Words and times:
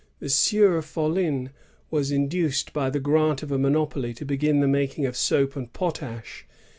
The 0.17 0.29
Sieur 0.29 0.81
Follin 0.81 1.51
was 1.91 2.11
induced 2.11 2.73
by 2.73 2.89
the 2.89 2.99
grant 2.99 3.43
of 3.43 3.51
a 3.51 3.59
monopoly 3.59 4.15
to 4.15 4.25
begin 4.25 4.59
the 4.59 4.67
making 4.67 5.05
of 5.05 5.15
soap 5.15 5.55
and 5.55 5.71
potash.' 5.71 6.47